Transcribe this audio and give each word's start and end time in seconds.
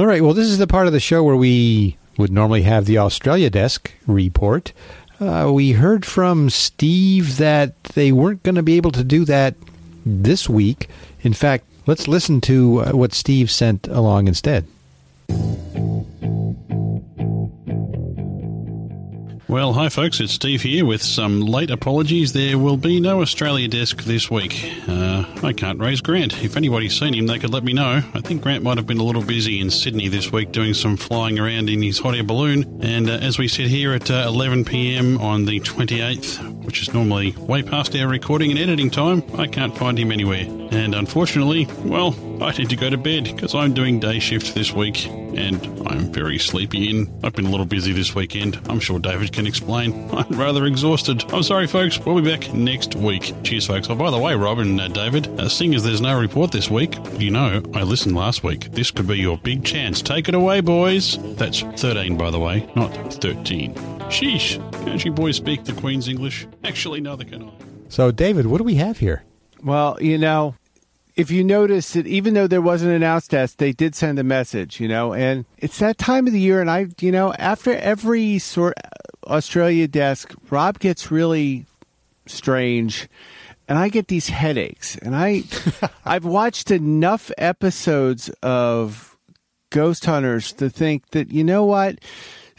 All 0.00 0.06
right. 0.06 0.22
Well, 0.22 0.32
this 0.32 0.46
is 0.46 0.56
the 0.56 0.66
part 0.66 0.86
of 0.86 0.94
the 0.94 0.98
show 0.98 1.22
where 1.22 1.36
we 1.36 1.98
would 2.16 2.32
normally 2.32 2.62
have 2.62 2.86
the 2.86 2.96
Australia 2.96 3.50
desk 3.50 3.92
report. 4.06 4.72
Uh, 5.20 5.50
we 5.52 5.72
heard 5.72 6.06
from 6.06 6.48
Steve 6.48 7.36
that 7.36 7.84
they 7.84 8.10
weren't 8.10 8.42
going 8.42 8.54
to 8.54 8.62
be 8.62 8.78
able 8.78 8.92
to 8.92 9.04
do 9.04 9.26
that 9.26 9.56
this 10.06 10.48
week. 10.48 10.88
In 11.20 11.34
fact, 11.34 11.66
let's 11.86 12.08
listen 12.08 12.40
to 12.40 12.80
uh, 12.80 12.92
what 12.92 13.12
Steve 13.12 13.50
sent 13.50 13.88
along 13.88 14.26
instead. 14.26 14.66
Well, 19.50 19.72
hi 19.72 19.88
folks, 19.88 20.20
it's 20.20 20.34
Steve 20.34 20.62
here 20.62 20.86
with 20.86 21.02
some 21.02 21.40
late 21.40 21.72
apologies. 21.72 22.34
There 22.34 22.56
will 22.56 22.76
be 22.76 23.00
no 23.00 23.20
Australia 23.20 23.66
desk 23.66 24.04
this 24.04 24.30
week. 24.30 24.72
Uh, 24.86 25.24
I 25.42 25.52
can't 25.52 25.80
raise 25.80 26.00
Grant. 26.00 26.40
If 26.44 26.56
anybody's 26.56 26.96
seen 26.96 27.14
him, 27.14 27.26
they 27.26 27.40
could 27.40 27.52
let 27.52 27.64
me 27.64 27.72
know. 27.72 28.00
I 28.14 28.20
think 28.20 28.42
Grant 28.42 28.62
might 28.62 28.76
have 28.76 28.86
been 28.86 28.98
a 28.98 29.02
little 29.02 29.24
busy 29.24 29.58
in 29.58 29.70
Sydney 29.70 30.06
this 30.06 30.30
week 30.30 30.52
doing 30.52 30.72
some 30.72 30.96
flying 30.96 31.40
around 31.40 31.68
in 31.68 31.82
his 31.82 31.98
hot 31.98 32.14
air 32.14 32.22
balloon. 32.22 32.78
And 32.80 33.10
uh, 33.10 33.14
as 33.14 33.38
we 33.38 33.48
sit 33.48 33.66
here 33.66 33.92
at 33.92 34.08
uh, 34.08 34.24
11 34.28 34.66
pm 34.66 35.18
on 35.18 35.46
the 35.46 35.58
28th, 35.58 36.59
which 36.70 36.82
is 36.82 36.94
normally 36.94 37.32
way 37.32 37.64
past 37.64 37.96
our 37.96 38.06
recording 38.06 38.52
and 38.52 38.60
editing 38.60 38.88
time, 38.88 39.24
I 39.36 39.48
can't 39.48 39.76
find 39.76 39.98
him 39.98 40.12
anywhere. 40.12 40.44
And 40.70 40.94
unfortunately, 40.94 41.66
well, 41.84 42.14
I 42.40 42.52
need 42.52 42.70
to 42.70 42.76
go 42.76 42.88
to 42.88 42.96
bed 42.96 43.24
because 43.24 43.56
I'm 43.56 43.74
doing 43.74 43.98
day 43.98 44.20
shift 44.20 44.54
this 44.54 44.72
week 44.72 45.08
and 45.08 45.60
I'm 45.88 46.12
very 46.12 46.38
sleepy 46.38 46.88
in. 46.88 47.12
I've 47.24 47.32
been 47.32 47.46
a 47.46 47.50
little 47.50 47.66
busy 47.66 47.92
this 47.92 48.14
weekend. 48.14 48.60
I'm 48.68 48.78
sure 48.78 49.00
David 49.00 49.32
can 49.32 49.48
explain. 49.48 50.08
I'm 50.14 50.38
rather 50.38 50.64
exhausted. 50.64 51.24
I'm 51.32 51.42
sorry, 51.42 51.66
folks. 51.66 51.98
We'll 51.98 52.20
be 52.20 52.30
back 52.30 52.54
next 52.54 52.94
week. 52.94 53.34
Cheers, 53.42 53.66
folks. 53.66 53.90
Oh, 53.90 53.96
by 53.96 54.12
the 54.12 54.18
way, 54.18 54.36
Robin 54.36 54.78
and 54.78 54.80
uh, 54.80 54.86
David, 54.86 55.26
uh, 55.40 55.48
seeing 55.48 55.74
as 55.74 55.82
there's 55.82 56.00
no 56.00 56.16
report 56.20 56.52
this 56.52 56.70
week, 56.70 56.96
you 57.18 57.32
know, 57.32 57.64
I 57.74 57.82
listened 57.82 58.14
last 58.14 58.44
week. 58.44 58.70
This 58.70 58.92
could 58.92 59.08
be 59.08 59.18
your 59.18 59.38
big 59.38 59.64
chance. 59.64 60.02
Take 60.02 60.28
it 60.28 60.36
away, 60.36 60.60
boys. 60.60 61.18
That's 61.34 61.62
13, 61.62 62.16
by 62.16 62.30
the 62.30 62.38
way, 62.38 62.70
not 62.76 63.12
13. 63.12 63.89
Sheesh. 64.10 64.58
Can't 64.84 65.04
you 65.04 65.12
boys 65.12 65.36
speak 65.36 65.64
the 65.64 65.72
Queen's 65.72 66.08
English? 66.08 66.46
Actually, 66.64 67.00
neither 67.00 67.24
can 67.24 67.44
I. 67.44 67.52
So, 67.88 68.10
David, 68.10 68.46
what 68.46 68.58
do 68.58 68.64
we 68.64 68.74
have 68.74 68.98
here? 68.98 69.22
Well, 69.62 69.96
you 70.00 70.18
know, 70.18 70.56
if 71.14 71.30
you 71.30 71.44
notice 71.44 71.92
that 71.92 72.08
even 72.08 72.34
though 72.34 72.48
there 72.48 72.60
wasn't 72.60 72.90
an 72.90 72.96
announce 72.96 73.28
test, 73.28 73.58
they 73.58 73.72
did 73.72 73.94
send 73.94 74.18
a 74.18 74.24
message, 74.24 74.80
you 74.80 74.88
know, 74.88 75.12
and 75.12 75.44
it's 75.58 75.78
that 75.78 75.96
time 75.96 76.26
of 76.26 76.32
the 76.32 76.40
year. 76.40 76.60
And 76.60 76.70
I, 76.70 76.88
you 77.00 77.12
know, 77.12 77.32
after 77.34 77.72
every 77.74 78.38
sort 78.38 78.74
Australia 79.26 79.86
desk, 79.86 80.34
Rob 80.50 80.80
gets 80.80 81.10
really 81.10 81.66
strange 82.26 83.08
and 83.68 83.78
I 83.78 83.88
get 83.88 84.08
these 84.08 84.28
headaches. 84.28 84.96
And 84.96 85.14
I, 85.14 85.44
I've 86.04 86.24
watched 86.24 86.72
enough 86.72 87.30
episodes 87.38 88.28
of 88.42 89.16
Ghost 89.70 90.04
Hunters 90.04 90.52
to 90.54 90.68
think 90.68 91.10
that, 91.10 91.30
you 91.30 91.44
know 91.44 91.64
what? 91.64 92.00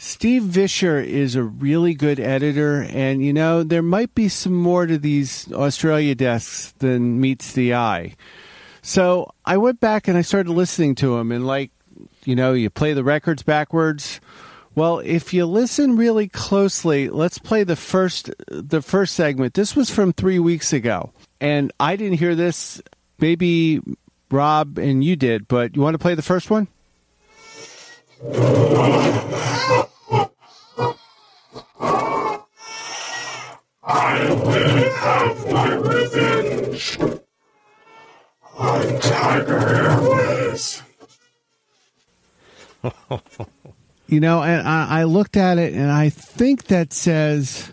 Steve 0.03 0.41
Visscher 0.41 1.05
is 1.05 1.35
a 1.35 1.43
really 1.43 1.93
good 1.93 2.19
editor, 2.19 2.87
and 2.89 3.23
you 3.23 3.31
know, 3.31 3.61
there 3.61 3.83
might 3.83 4.15
be 4.15 4.27
some 4.29 4.55
more 4.55 4.87
to 4.87 4.97
these 4.97 5.53
Australia 5.53 6.15
desks 6.15 6.71
than 6.79 7.21
meets 7.21 7.53
the 7.53 7.75
eye. 7.75 8.15
So 8.81 9.31
I 9.45 9.57
went 9.57 9.79
back 9.79 10.07
and 10.07 10.17
I 10.17 10.23
started 10.23 10.53
listening 10.53 10.95
to 10.95 11.17
him, 11.17 11.31
and 11.31 11.45
like, 11.45 11.69
you 12.25 12.35
know, 12.35 12.53
you 12.53 12.71
play 12.71 12.93
the 12.93 13.03
records 13.03 13.43
backwards. 13.43 14.19
Well, 14.73 15.03
if 15.05 15.35
you 15.35 15.45
listen 15.45 15.97
really 15.97 16.27
closely, 16.27 17.07
let's 17.07 17.37
play 17.37 17.63
the 17.63 17.75
first 17.75 18.31
the 18.47 18.81
first 18.81 19.13
segment. 19.13 19.53
This 19.53 19.75
was 19.75 19.91
from 19.91 20.13
three 20.13 20.39
weeks 20.39 20.73
ago, 20.73 21.13
and 21.39 21.71
I 21.79 21.95
didn't 21.95 22.17
hear 22.17 22.33
this. 22.33 22.81
Maybe 23.19 23.81
Rob 24.31 24.79
and 24.79 25.03
you 25.03 25.15
did, 25.15 25.47
but 25.47 25.75
you 25.75 25.83
want 25.83 25.93
to 25.93 25.99
play 25.99 26.15
the 26.15 26.23
first 26.23 26.49
one? 26.49 26.67
I 33.83 34.29
will 34.29 34.91
have 34.93 35.51
my 35.51 35.73
revenge. 35.73 36.97
I'm 38.59 38.99
Tiger 38.99 39.57
Airways. 39.57 40.83
You 44.07 44.19
know, 44.19 44.43
and 44.43 44.67
I, 44.67 45.01
I 45.01 45.03
looked 45.05 45.37
at 45.37 45.57
it 45.57 45.73
and 45.73 45.89
I 45.89 46.09
think 46.09 46.65
that 46.65 46.93
says, 46.93 47.71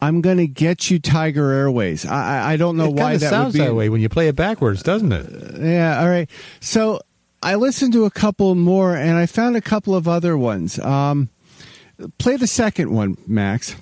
"I'm 0.00 0.20
going 0.20 0.36
to 0.38 0.46
get 0.46 0.90
you, 0.90 0.98
Tiger 0.98 1.50
Airways." 1.50 2.06
I, 2.06 2.12
I- 2.38 2.52
I 2.52 2.56
don't 2.56 2.76
know 2.76 2.86
it 2.88 2.94
why 2.94 3.16
that 3.16 3.28
sounds 3.30 3.54
would 3.54 3.58
be. 3.60 3.64
that 3.66 3.74
way 3.74 3.88
when 3.88 4.00
you 4.00 4.08
play 4.08 4.28
it 4.28 4.36
backwards, 4.36 4.82
doesn't 4.82 5.12
it? 5.12 5.60
Yeah, 5.60 6.00
all 6.00 6.08
right. 6.08 6.30
So 6.60 7.00
I 7.42 7.56
listened 7.56 7.92
to 7.94 8.04
a 8.04 8.10
couple 8.10 8.54
more, 8.54 8.94
and 8.96 9.16
I 9.18 9.26
found 9.26 9.56
a 9.56 9.60
couple 9.60 9.94
of 9.94 10.06
other 10.06 10.38
ones. 10.38 10.78
Um, 10.78 11.28
play 12.18 12.36
the 12.36 12.46
second 12.46 12.90
one, 12.92 13.16
Max. 13.26 13.74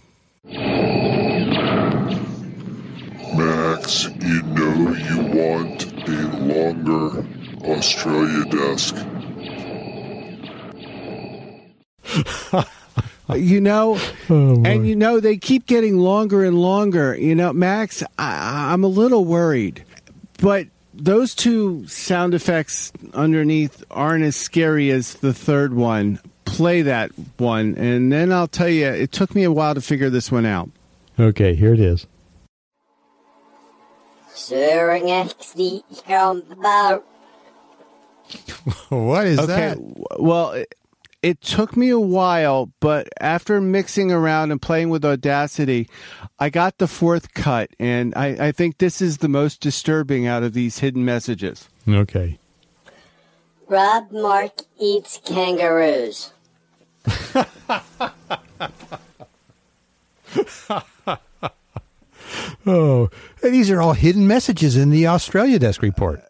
Max, 3.83 4.05
you 4.05 4.43
know 4.43 4.93
you 4.95 5.23
want 5.37 5.93
a 6.09 6.39
longer 6.39 7.27
Australia 7.65 8.45
desk. 8.45 8.97
You 13.35 13.63
know, 13.63 13.99
Oh, 14.29 14.63
and 14.63 14.87
you 14.87 14.95
know 14.95 15.19
they 15.19 15.39
keep 15.39 15.65
getting 15.67 15.97
longer 15.97 16.45
and 16.45 16.61
longer. 16.61 17.17
You 17.17 17.35
know, 17.35 17.51
Max, 17.55 18.03
I, 18.19 18.73
I'm 18.73 18.85
a 18.85 18.89
little 18.89 19.25
worried, 19.25 19.85
but 20.39 20.67
those 20.93 21.35
two 21.35 21.87
sound 21.87 22.35
effects 22.35 22.93
underneath 23.15 23.85
aren't 23.91 24.25
as 24.25 24.37
scary 24.37 24.91
as 24.91 25.15
the 25.15 25.33
third 25.33 25.73
one. 25.73 26.21
Play 26.45 26.83
that 26.83 27.13
one, 27.39 27.75
and 27.79 28.13
then 28.13 28.33
I'll 28.33 28.49
tell 28.49 28.69
you. 28.69 28.89
It 28.89 29.13
took 29.13 29.35
me 29.35 29.45
a 29.45 29.53
while 29.53 29.75
to 29.75 29.81
figure 29.81 30.11
this 30.11 30.31
one 30.31 30.45
out. 30.45 30.69
Okay, 31.19 31.55
here 31.55 31.73
it 31.73 31.81
is. 31.81 32.07
Søren 34.35 35.03
XD 35.29 35.83
from 36.07 36.43
the 36.49 36.57
boat. 36.57 37.05
What 38.89 39.27
is 39.27 39.39
okay. 39.39 39.47
that? 39.47 39.77
w- 39.77 40.05
Well, 40.19 40.51
it, 40.53 40.75
it 41.23 41.41
took 41.41 41.77
me 41.77 41.91
a 41.91 42.01
while, 42.01 42.71
but 42.81 43.09
after 43.21 43.61
mixing 43.61 44.11
around 44.11 44.51
and 44.51 44.61
playing 44.61 44.91
with 44.91 45.05
Audacity, 45.05 45.89
I 46.39 46.51
got 46.51 46.79
the 46.79 46.89
fourth 46.89 47.33
cut, 47.35 47.71
and 47.79 48.13
I, 48.17 48.49
I 48.49 48.53
think 48.53 48.79
this 48.79 49.01
is 49.01 49.19
the 49.19 49.29
most 49.29 49.61
disturbing 49.61 50.27
out 50.27 50.43
of 50.43 50.53
these 50.55 50.79
hidden 50.81 51.05
messages. 51.05 51.69
Okay. 51.89 52.39
Rob 53.69 54.11
Mark 54.13 54.63
eats 54.81 55.21
kangaroos. 55.25 56.33
Oh, 62.67 63.11
these 63.43 63.71
are 63.71 63.81
all 63.81 63.95
hidden 63.95 64.27
messages 64.27 64.77
in 64.77 64.91
the 64.91 65.07
Australia 65.07 65.59
desk 65.59 65.83
report. 65.83 66.23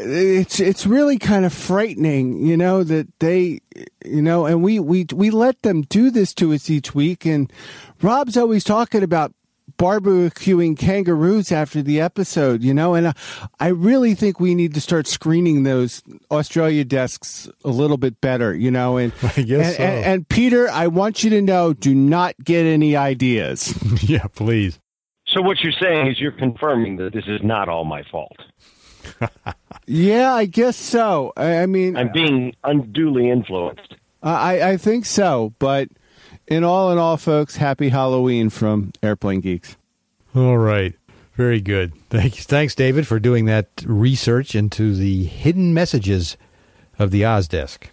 It's 0.00 0.60
it's 0.60 0.86
really 0.86 1.18
kind 1.18 1.44
of 1.44 1.52
frightening, 1.52 2.46
you 2.46 2.56
know, 2.56 2.84
that 2.84 3.08
they, 3.18 3.60
you 4.04 4.22
know, 4.22 4.46
and 4.46 4.62
we 4.62 4.78
we 4.78 5.06
we 5.12 5.30
let 5.30 5.62
them 5.62 5.82
do 5.82 6.10
this 6.10 6.34
to 6.34 6.52
us 6.52 6.70
each 6.70 6.94
week, 6.94 7.24
and 7.26 7.52
Rob's 8.00 8.36
always 8.36 8.64
talking 8.64 9.02
about 9.02 9.32
barbecuing 9.76 10.76
kangaroos 10.76 11.52
after 11.52 11.82
the 11.82 12.00
episode, 12.00 12.62
you 12.62 12.74
know, 12.74 12.94
and 12.94 13.08
I, 13.08 13.14
I 13.60 13.68
really 13.68 14.14
think 14.14 14.40
we 14.40 14.54
need 14.54 14.74
to 14.74 14.80
start 14.80 15.06
screening 15.06 15.62
those 15.62 16.02
Australia 16.30 16.84
desks 16.84 17.48
a 17.64 17.68
little 17.68 17.96
bit 17.96 18.20
better, 18.20 18.54
you 18.54 18.70
know, 18.70 18.96
and 18.96 19.12
I 19.22 19.42
guess 19.42 19.68
and, 19.68 19.76
so. 19.76 19.82
and, 19.82 20.04
and 20.04 20.28
Peter, 20.28 20.68
I 20.68 20.88
want 20.88 21.22
you 21.22 21.30
to 21.30 21.42
know, 21.42 21.72
do 21.72 21.94
not 21.94 22.34
get 22.42 22.66
any 22.66 22.96
ideas. 22.96 23.74
yeah, 24.02 24.26
please. 24.34 24.80
So 25.28 25.42
what 25.42 25.60
you're 25.60 25.72
saying 25.72 26.08
is 26.08 26.20
you're 26.20 26.32
confirming 26.32 26.96
that 26.96 27.12
this 27.12 27.24
is 27.26 27.42
not 27.42 27.68
all 27.68 27.84
my 27.84 28.02
fault. 28.10 28.36
yeah, 29.86 30.34
I 30.34 30.46
guess 30.46 30.76
so. 30.76 31.32
I, 31.36 31.58
I 31.58 31.66
mean, 31.66 31.96
I'm 31.96 32.12
being 32.12 32.54
unduly 32.64 33.30
influenced. 33.30 33.94
I, 34.22 34.62
I 34.70 34.76
think 34.76 35.06
so, 35.06 35.54
but 35.58 35.88
in 36.46 36.64
all 36.64 36.90
in 36.90 36.98
all, 36.98 37.16
folks, 37.16 37.56
happy 37.56 37.90
Halloween 37.90 38.50
from 38.50 38.92
Airplane 39.02 39.40
Geeks. 39.40 39.76
All 40.34 40.58
right. 40.58 40.94
Very 41.34 41.60
good. 41.60 41.92
Thanks, 42.10 42.46
thanks, 42.46 42.74
David, 42.74 43.06
for 43.06 43.20
doing 43.20 43.44
that 43.44 43.68
research 43.86 44.56
into 44.56 44.94
the 44.94 45.24
hidden 45.24 45.72
messages 45.72 46.36
of 46.98 47.12
the 47.12 47.24
Oz 47.24 47.46
desk. 47.46 47.90